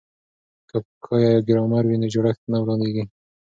[0.69, 3.03] که پښویه یا ګرامر وي نو جوړښت نه ورانیږي.